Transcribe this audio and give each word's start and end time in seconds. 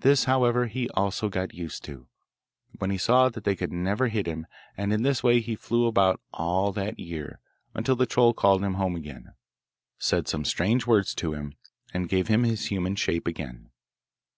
This, 0.00 0.24
however, 0.24 0.66
he 0.66 0.88
also 0.94 1.28
got 1.28 1.52
used 1.52 1.84
to, 1.84 2.08
when 2.78 2.88
he 2.88 2.96
saw 2.96 3.28
that 3.28 3.44
they 3.44 3.54
could 3.54 3.70
never 3.70 4.08
hit 4.08 4.26
him, 4.26 4.46
and 4.78 4.94
in 4.94 5.02
this 5.02 5.22
way 5.22 5.40
he 5.42 5.56
flew 5.56 5.84
about 5.84 6.22
all 6.32 6.72
that 6.72 6.98
year, 6.98 7.38
until 7.74 7.94
the 7.94 8.06
troll 8.06 8.32
called 8.32 8.64
him 8.64 8.72
home 8.80 8.96
again, 8.96 9.34
said 9.98 10.26
some 10.26 10.46
strange 10.46 10.86
words 10.86 11.14
to 11.16 11.34
him, 11.34 11.52
and 11.92 12.08
gave 12.08 12.28
him 12.28 12.44
his 12.44 12.68
human 12.68 12.96
shape 12.96 13.26
again. 13.26 13.68